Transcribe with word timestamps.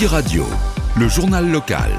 Happy 0.00 0.06
Radio, 0.06 0.46
le 0.96 1.10
journal 1.10 1.46
local. 1.50 1.90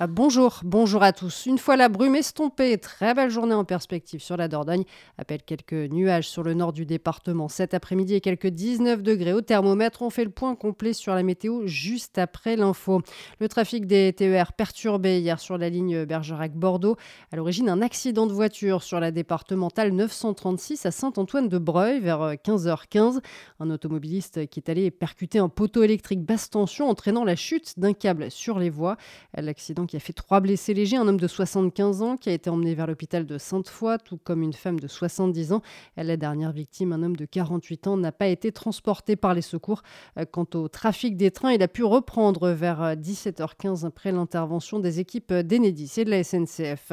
Ah, 0.00 0.06
bonjour, 0.06 0.60
bonjour 0.64 1.02
à 1.02 1.12
tous. 1.12 1.44
Une 1.46 1.58
fois 1.58 1.76
la 1.76 1.88
brume 1.88 2.16
estompée, 2.16 2.78
très 2.78 3.12
belle 3.14 3.30
journée 3.30 3.54
en 3.54 3.64
perspective 3.64 4.20
sur 4.20 4.36
la 4.38 4.48
Dordogne. 4.48 4.84
Appelle 5.18 5.42
quelques 5.42 5.74
nuages 5.74 6.28
sur 6.28 6.42
le 6.42 6.54
nord 6.54 6.72
du 6.72 6.86
département 6.86 7.48
cet 7.48 7.74
après-midi 7.74 8.14
et 8.14 8.20
quelques 8.20 8.48
19 8.48 9.02
degrés 9.02 9.34
au 9.34 9.42
thermomètre. 9.42 10.00
On 10.02 10.10
fait 10.10 10.24
le 10.24 10.30
point 10.30 10.56
complet 10.56 10.94
sur 10.94 11.14
la 11.14 11.22
météo 11.22 11.66
juste 11.66 12.16
après 12.16 12.56
l'info. 12.56 13.02
Le 13.38 13.48
trafic 13.48 13.86
des 13.86 14.12
TER 14.14 14.54
perturbé 14.54 15.20
hier 15.20 15.38
sur 15.38 15.58
la 15.58 15.68
ligne 15.68 16.04
Bergerac-Bordeaux. 16.04 16.96
À 17.30 17.36
l'origine, 17.36 17.68
un 17.68 17.82
accident 17.82 18.26
de 18.26 18.32
voiture 18.32 18.82
sur 18.82 18.98
la 18.98 19.10
départementale 19.10 19.92
936 19.92 20.86
à 20.86 20.90
Saint-Antoine-de-Breuil 20.90 22.00
vers 22.00 22.34
15h15. 22.34 23.20
Un 23.60 23.70
automobiliste 23.70 24.48
qui 24.48 24.58
est 24.58 24.70
allé 24.70 24.90
percuter 24.90 25.38
un 25.38 25.50
poteau 25.50 25.82
électrique 25.82 26.24
basse 26.24 26.50
tension 26.50 26.88
entraînant 26.88 27.24
la 27.24 27.36
chute 27.36 27.78
d'un 27.78 27.92
câble 27.92 28.30
sur 28.30 28.58
les 28.58 28.70
voies. 28.70 28.96
L'accident 29.36 29.81
qui 29.86 29.96
a 29.96 30.00
fait 30.00 30.12
trois 30.12 30.40
blessés 30.40 30.74
légers, 30.74 30.96
un 30.96 31.08
homme 31.08 31.18
de 31.18 31.26
75 31.26 32.02
ans 32.02 32.16
qui 32.16 32.28
a 32.28 32.32
été 32.32 32.48
emmené 32.48 32.74
vers 32.74 32.86
l'hôpital 32.86 33.26
de 33.26 33.38
Sainte-Foy, 33.38 33.98
tout 34.04 34.18
comme 34.22 34.42
une 34.42 34.52
femme 34.52 34.78
de 34.78 34.86
70 34.86 35.52
ans. 35.52 35.62
La 35.96 36.16
dernière 36.16 36.52
victime, 36.52 36.92
un 36.92 37.02
homme 37.02 37.16
de 37.16 37.24
48 37.24 37.86
ans, 37.88 37.96
n'a 37.96 38.12
pas 38.12 38.28
été 38.28 38.52
transporté 38.52 39.16
par 39.16 39.34
les 39.34 39.42
secours. 39.42 39.82
Quant 40.30 40.46
au 40.54 40.68
trafic 40.68 41.16
des 41.16 41.30
trains, 41.30 41.52
il 41.52 41.62
a 41.62 41.68
pu 41.68 41.82
reprendre 41.82 42.50
vers 42.50 42.94
17h15 42.94 43.84
après 43.84 44.12
l'intervention 44.12 44.78
des 44.78 45.00
équipes 45.00 45.32
d'Enedis 45.32 45.92
et 45.96 46.04
de 46.04 46.10
la 46.10 46.22
SNCF. 46.22 46.92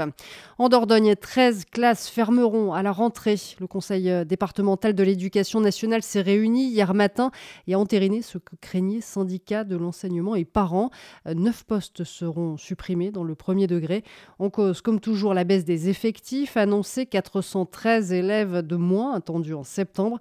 En 0.58 0.70
Dordogne, 0.70 1.16
13 1.16 1.66
classes 1.66 2.08
fermeront 2.10 2.74
à 2.74 2.82
la 2.82 2.92
rentrée. 2.92 3.36
Le 3.60 3.68
Conseil 3.68 4.26
départemental 4.26 4.96
de 4.96 5.04
l'éducation 5.04 5.62
nationale 5.62 6.02
s'est 6.02 6.22
réuni 6.22 6.70
hier 6.70 6.94
matin 6.94 7.32
et 7.68 7.76
a 7.76 7.80
entériné 7.80 8.22
ce 8.22 8.38
que 8.38 8.56
craignaient 8.56 9.02
syndicats 9.02 9.64
de 9.64 9.76
l'enseignement 9.76 10.36
et 10.36 10.46
parents. 10.46 10.90
Neuf 11.26 11.64
postes 11.64 12.04
seront 12.04 12.58
supprimés 12.58 12.79
dans 13.12 13.24
le 13.24 13.36
premier 13.36 13.68
degré. 13.68 14.04
En 14.40 14.50
cause, 14.50 14.82
comme 14.82 15.00
toujours, 15.00 15.34
la 15.34 15.44
baisse 15.44 15.66
des 15.66 15.90
effectifs, 15.90 16.58
annoncée 16.58 17.06
413 17.06 18.14
élèves 18.14 18.66
de 18.66 18.76
moins 18.78 19.16
attendus 19.16 19.54
en 19.54 19.64
septembre. 19.64 20.20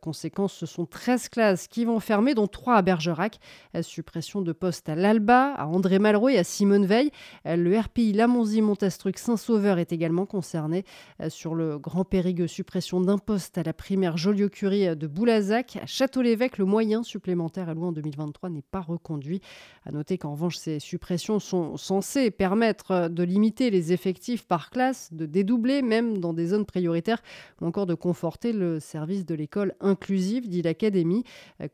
Conséquence, 0.00 0.52
ce 0.52 0.66
sont 0.66 0.86
13 0.86 1.28
classes 1.28 1.68
qui 1.68 1.84
vont 1.84 2.00
fermer, 2.00 2.34
dont 2.34 2.48
3 2.48 2.74
à 2.74 2.82
Bergerac. 2.82 3.38
Suppression 3.80 4.42
de 4.42 4.52
postes 4.52 4.88
à 4.88 4.96
l'Alba, 4.96 5.54
à 5.54 5.66
André 5.66 5.98
Malraux 5.98 6.28
et 6.28 6.36
à 6.36 6.44
Simone 6.44 6.84
Veil. 6.84 7.10
Le 7.44 7.78
RPI 7.78 8.12
Lamonzie-Montastruc 8.12 9.16
Saint-Sauveur 9.16 9.78
est 9.78 9.92
également 9.92 10.26
concerné. 10.26 10.84
Sur 11.28 11.54
le 11.54 11.78
Grand 11.78 12.04
Périgueux, 12.04 12.48
suppression 12.48 13.00
d'un 13.00 13.18
poste 13.18 13.56
à 13.56 13.62
la 13.62 13.72
primaire 13.72 14.16
Joliot-Curie 14.16 14.96
de 14.96 15.06
Boulazac. 15.06 15.78
À 15.80 15.86
Château-l'Évêque, 15.86 16.58
le 16.58 16.64
moyen 16.64 17.02
supplémentaire 17.02 17.68
alloué 17.68 17.86
en 17.86 17.92
2023 17.92 18.50
n'est 18.50 18.62
pas 18.62 18.80
reconduit. 18.80 19.40
À 19.86 19.92
noter 19.92 20.18
qu'en 20.18 20.32
revanche, 20.32 20.56
ces 20.56 20.80
suppressions 20.80 21.38
sont 21.38 21.99
permettre 22.30 23.08
de 23.08 23.22
limiter 23.22 23.70
les 23.70 23.92
effectifs 23.92 24.46
par 24.46 24.70
classe, 24.70 25.10
de 25.12 25.26
dédoubler 25.26 25.82
même 25.82 26.18
dans 26.18 26.32
des 26.32 26.48
zones 26.48 26.64
prioritaires 26.64 27.22
ou 27.60 27.66
encore 27.66 27.86
de 27.86 27.94
conforter 27.94 28.52
le 28.52 28.80
service 28.80 29.26
de 29.26 29.34
l'école 29.34 29.74
inclusive, 29.80 30.48
dit 30.48 30.62
l'Académie. 30.62 31.24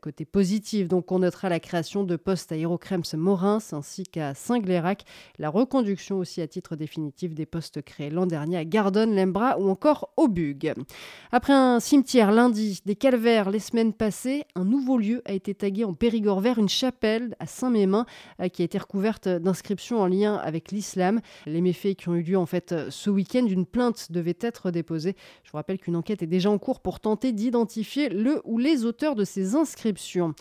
Côté 0.01 0.25
positif, 0.25 0.87
donc 0.87 1.11
on 1.11 1.19
notera 1.19 1.49
la 1.49 1.59
création 1.59 2.03
de 2.03 2.15
postes 2.15 2.51
à 2.51 2.55
Aérocrems 2.55 3.03
Morins 3.15 3.59
ainsi 3.71 4.03
qu'à 4.03 4.33
Saint-Glérac, 4.33 5.03
la 5.39 5.49
reconduction 5.49 6.17
aussi 6.17 6.41
à 6.41 6.47
titre 6.47 6.75
définitif 6.75 7.33
des 7.33 7.45
postes 7.45 7.81
créés 7.81 8.09
l'an 8.09 8.25
dernier 8.25 8.57
à 8.57 8.65
Gardonne, 8.65 9.15
Lembra 9.15 9.59
ou 9.59 9.69
encore 9.69 10.09
au 10.17 10.27
Bug. 10.27 10.73
Après 11.31 11.53
un 11.53 11.79
cimetière 11.79 12.31
lundi, 12.31 12.81
des 12.85 12.95
calvaires 12.95 13.49
les 13.49 13.59
semaines 13.59 13.93
passées, 13.93 14.43
un 14.55 14.65
nouveau 14.65 14.97
lieu 14.97 15.21
a 15.25 15.33
été 15.33 15.55
tagué 15.55 15.83
en 15.83 15.93
Périgord 15.93 16.41
vert, 16.41 16.57
une 16.59 16.69
chapelle 16.69 17.35
à 17.39 17.45
Saint-Mémin 17.45 18.05
qui 18.51 18.61
a 18.61 18.65
été 18.65 18.77
recouverte 18.77 19.27
d'inscriptions 19.27 20.01
en 20.01 20.05
avec 20.25 20.71
l'islam. 20.71 21.21
Les 21.45 21.61
méfaits 21.61 21.95
qui 21.95 22.09
ont 22.09 22.15
eu 22.15 22.23
lieu 22.23 22.37
en 22.37 22.45
fait 22.45 22.73
ce 22.89 23.09
week-end, 23.09 23.45
une 23.45 23.65
plainte 23.65 24.11
devait 24.11 24.37
être 24.41 24.71
déposée. 24.71 25.15
Je 25.43 25.51
vous 25.51 25.57
rappelle 25.57 25.77
qu'une 25.77 25.95
enquête 25.95 26.23
est 26.23 26.27
déjà 26.27 26.49
en 26.49 26.57
cours 26.57 26.79
pour 26.79 26.99
tenter 26.99 27.31
d'identifier 27.31 28.09
le 28.09 28.41
ou 28.45 28.57
les 28.57 28.85
auteurs 28.85 29.15
de 29.15 29.23
ces 29.23 29.55
inscriptions. 29.55 30.33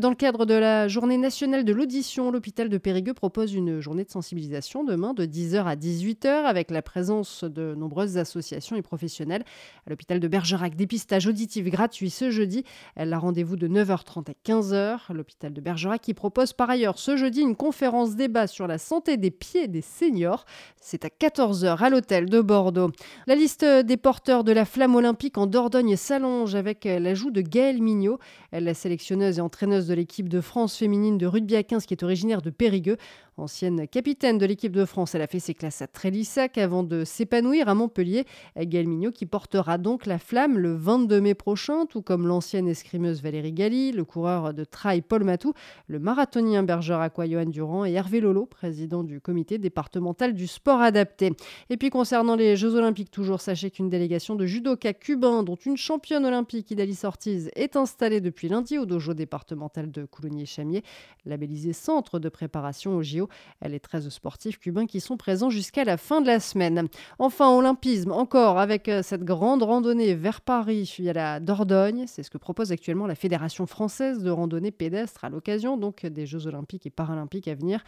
Dans 0.00 0.10
le 0.10 0.16
cadre 0.16 0.46
de 0.46 0.54
la 0.54 0.88
journée 0.88 1.18
nationale 1.18 1.64
de 1.64 1.72
l'audition, 1.72 2.30
l'hôpital 2.30 2.68
de 2.68 2.78
Périgueux 2.78 3.14
propose 3.14 3.54
une 3.54 3.80
journée 3.80 4.04
de 4.04 4.10
sensibilisation 4.10 4.84
demain 4.84 5.14
de 5.14 5.24
10h 5.24 5.64
à 5.64 5.76
18h 5.76 6.44
avec 6.44 6.70
la 6.70 6.82
présence 6.82 7.44
de 7.44 7.74
nombreuses 7.74 8.18
associations 8.18 8.76
et 8.76 8.82
professionnels. 8.82 9.44
L'hôpital 9.86 10.20
de 10.20 10.28
Bergerac, 10.28 10.76
dépistage 10.76 11.26
auditif 11.26 11.64
gratuit 11.66 12.10
ce 12.10 12.30
jeudi. 12.30 12.64
Elle 12.96 13.12
a 13.12 13.18
rendez-vous 13.18 13.56
de 13.56 13.68
9h30 13.68 14.30
à 14.30 14.34
15h. 14.44 15.12
L'hôpital 15.12 15.52
de 15.52 15.60
Bergerac 15.60 16.00
qui 16.02 16.14
propose 16.14 16.52
par 16.52 16.70
ailleurs 16.70 16.98
ce 16.98 17.16
jeudi 17.16 17.40
une 17.40 17.56
conférence 17.56 18.16
débat 18.16 18.46
sur 18.46 18.66
la 18.66 18.78
santé 18.78 19.16
des 19.16 19.23
pieds 19.30 19.68
des 19.68 19.80
seniors. 19.80 20.44
C'est 20.80 21.04
à 21.04 21.08
14h 21.08 21.78
à 21.78 21.90
l'hôtel 21.90 22.28
de 22.28 22.40
Bordeaux. 22.40 22.90
La 23.26 23.34
liste 23.34 23.64
des 23.64 23.96
porteurs 23.96 24.44
de 24.44 24.52
la 24.52 24.64
flamme 24.64 24.94
olympique 24.94 25.38
en 25.38 25.46
Dordogne 25.46 25.96
s'allonge 25.96 26.54
avec 26.54 26.84
l'ajout 26.84 27.30
de 27.30 27.40
Gaëlle 27.40 27.82
Mignot, 27.82 28.18
la 28.52 28.74
sélectionneuse 28.74 29.38
et 29.38 29.40
entraîneuse 29.40 29.86
de 29.86 29.94
l'équipe 29.94 30.28
de 30.28 30.40
France 30.40 30.76
féminine 30.76 31.18
de 31.18 31.26
rugby 31.26 31.56
à 31.56 31.62
15 31.62 31.86
qui 31.86 31.94
est 31.94 32.02
originaire 32.02 32.42
de 32.42 32.50
Périgueux. 32.50 32.96
Ancienne 33.36 33.88
capitaine 33.88 34.38
de 34.38 34.46
l'équipe 34.46 34.70
de 34.70 34.84
France, 34.84 35.16
elle 35.16 35.22
a 35.22 35.26
fait 35.26 35.40
ses 35.40 35.54
classes 35.54 35.82
à 35.82 35.88
Trélissac 35.88 36.56
avant 36.56 36.84
de 36.84 37.04
s'épanouir 37.04 37.68
à 37.68 37.74
Montpellier. 37.74 38.26
Gaëlle 38.56 38.86
Mignot 38.86 39.10
qui 39.10 39.26
portera 39.26 39.76
donc 39.76 40.06
la 40.06 40.18
flamme 40.18 40.56
le 40.56 40.72
22 40.76 41.20
mai 41.20 41.34
prochain, 41.34 41.86
tout 41.86 42.00
comme 42.00 42.28
l'ancienne 42.28 42.68
escrimeuse 42.68 43.22
Valérie 43.22 43.52
Galli, 43.52 43.90
le 43.90 44.04
coureur 44.04 44.54
de 44.54 44.62
trail 44.62 45.02
Paul 45.02 45.24
Matou, 45.24 45.52
le 45.88 45.98
marathonien 45.98 46.62
bergeracois 46.62 47.26
Johan 47.26 47.46
Durand 47.46 47.84
et 47.84 47.92
Hervé 47.92 48.20
Lolo, 48.20 48.46
président 48.46 49.02
du 49.02 49.13
comité 49.20 49.58
départemental 49.58 50.34
du 50.34 50.46
sport 50.46 50.80
adapté. 50.80 51.32
Et 51.70 51.76
puis 51.76 51.90
concernant 51.90 52.36
les 52.36 52.56
Jeux 52.56 52.74
Olympiques, 52.74 53.10
toujours 53.10 53.40
sachez 53.40 53.70
qu'une 53.70 53.88
délégation 53.88 54.34
de 54.34 54.46
judokas 54.46 54.94
cubains, 54.94 55.42
dont 55.42 55.56
une 55.56 55.76
championne 55.76 56.24
olympique, 56.24 56.70
Idalis 56.70 57.00
Ortiz, 57.04 57.50
est 57.54 57.76
installée 57.76 58.20
depuis 58.20 58.48
lundi 58.48 58.78
au 58.78 58.86
dojo 58.86 59.14
départemental 59.14 59.90
de 59.90 60.04
Coulommiers-Chamier, 60.04 60.82
labellisé 61.26 61.72
centre 61.72 62.18
de 62.18 62.28
préparation 62.28 62.96
au 62.96 63.02
JO. 63.02 63.28
Les 63.66 63.80
13 63.80 64.08
sportifs 64.08 64.58
cubains 64.58 64.86
qui 64.86 65.00
sont 65.00 65.16
présents 65.16 65.50
jusqu'à 65.50 65.84
la 65.84 65.96
fin 65.96 66.20
de 66.20 66.26
la 66.26 66.40
semaine. 66.40 66.88
Enfin, 67.18 67.50
olympisme, 67.50 68.12
encore 68.12 68.58
avec 68.58 68.90
cette 69.02 69.24
grande 69.24 69.62
randonnée 69.62 70.14
vers 70.14 70.40
Paris 70.40 70.92
via 70.98 71.12
la 71.12 71.40
Dordogne. 71.40 72.04
C'est 72.06 72.22
ce 72.22 72.30
que 72.30 72.38
propose 72.38 72.72
actuellement 72.72 73.06
la 73.06 73.14
Fédération 73.14 73.66
française 73.66 74.22
de 74.22 74.30
randonnée 74.30 74.70
pédestre 74.70 75.24
à 75.24 75.30
l'occasion 75.30 75.76
donc 75.76 76.06
des 76.06 76.26
Jeux 76.26 76.46
olympiques 76.46 76.86
et 76.86 76.90
paralympiques 76.90 77.48
à 77.48 77.54
venir. 77.54 77.84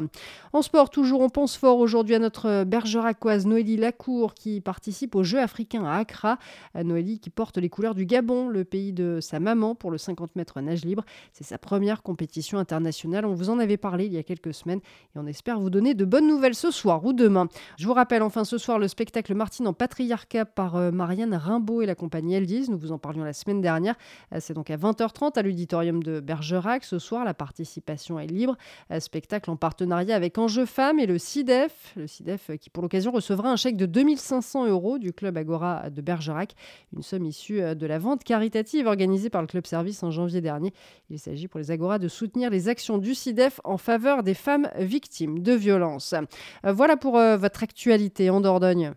En 0.54 0.62
sport, 0.62 0.92
toujours, 0.92 1.22
on 1.22 1.30
pense 1.30 1.58
fort 1.58 1.80
aujourd'hui 1.80 2.14
à 2.14 2.20
notre 2.20 2.66
bergeracoise 2.66 3.48
Noélie 3.48 3.78
Lacour 3.78 4.36
qui 4.36 4.62
participe 4.62 5.16
aux 5.16 5.24
Jeux 5.24 5.40
africains 5.40 5.86
à 5.86 5.96
Accra. 5.96 6.38
Noélie 6.76 7.20
qui 7.20 7.32
porte 7.32 7.58
les 7.58 7.70
couleurs 7.70 7.96
du 7.96 8.06
Gabon, 8.06 8.48
le 8.48 8.64
pays 8.64 8.94
de 8.94 9.18
sa 9.22 9.40
maman 9.40 9.74
pour 9.74 9.90
le 9.90 9.98
50 9.98 10.36
mètres 10.36 10.62
nage 10.62 10.86
libre. 10.86 11.04
C'est 11.34 11.44
sa 11.44 11.58
première 11.58 12.04
compétition 12.04 12.60
internationale. 12.60 13.26
On 13.26 13.34
vous 13.34 13.50
en 13.50 13.58
avait 13.58 13.78
parlé 13.78 14.06
il 14.06 14.14
y 14.14 14.18
a 14.18 14.24
quelques 14.24 14.54
semaines 14.54 14.82
et 15.16 15.20
on 15.20 15.26
espère 15.26 15.60
vous 15.60 15.72
donner 15.72 15.96
de 15.96 16.06
bonnes 16.06 16.28
nouvelles 16.28 16.54
ce 16.54 16.70
soir 16.70 17.04
ou 17.06 17.12
demain. 17.12 17.48
Je 17.78 17.88
vous 17.88 17.94
rappelle 17.94 18.22
enfin 18.22 18.44
ce 18.44 18.60
soir 18.60 18.78
le 18.78 18.88
spectacle 18.88 19.34
Martine 19.34 19.68
en 19.68 19.74
patriarcat 19.74 20.46
par 20.46 20.76
Marianne 20.92 21.34
Rimbaud 21.34 21.82
et 21.82 21.88
la 21.88 21.96
compagnie 21.96 22.36
Eldis. 22.36 22.70
Nous 22.70 22.78
vous 22.78 22.92
en 22.92 23.00
parlions 23.00 23.24
la 23.24 23.34
semaine 23.34 23.62
dernière. 23.62 23.96
C'est 24.40 24.54
donc 24.54 24.70
à 24.70 24.78
20h30 24.78 25.29
à 25.38 25.42
l'auditorium 25.42 26.02
de 26.04 26.20
Bergerac. 26.20 26.84
Ce 26.84 27.00
soir, 27.00 27.26
la 27.26 27.34
participation 27.34 28.20
est 28.20 28.28
libre. 28.28 28.58
Spectacle 29.00 29.50
en 29.50 29.56
partenariat 29.56 30.16
avec 30.16 30.38
Enjeu 30.38 30.66
Femmes 30.66 31.00
et 31.00 31.06
le 31.06 31.18
CIDEF. 31.18 31.94
Le 31.96 32.08
CIDEF 32.08 32.52
qui, 32.60 32.70
pour 32.70 32.84
l'occasion, 32.84 33.12
recevra 33.12 33.52
un 33.52 33.56
chèque 33.56 33.78
de 33.78 33.86
2500 33.86 34.68
euros 34.68 34.98
du 34.98 35.14
club 35.14 35.38
Agora 35.38 35.90
de 35.90 36.02
Bergerac. 36.02 36.56
Une 36.96 37.04
somme 37.04 37.26
issue 37.26 37.76
de 37.76 37.86
la 37.86 38.00
vente 38.00 38.24
caritative 38.24 38.88
organisée 38.88 39.30
par 39.30 39.42
le 39.42 39.48
club 39.48 39.66
service 39.66 40.04
en 40.04 40.12
janvier 40.12 40.42
dernier. 40.42 40.74
Il 41.10 41.20
s'agit 41.20 41.48
pour 41.48 41.60
les 41.60 41.72
Agora 41.72 42.00
de 42.00 42.08
soutenir 42.08 42.50
les 42.50 42.70
actions 42.70 42.98
du 42.98 43.16
CIDEF 43.16 43.62
en 43.64 43.78
faveur 43.78 44.24
des 44.24 44.34
femmes 44.34 44.70
victimes 44.78 45.40
de 45.40 45.54
violences. 45.54 46.14
Voilà 46.64 46.98
pour 46.98 47.14
votre 47.14 47.64
actualité 47.64 48.30
en 48.30 48.42
Dordogne. 48.42 48.94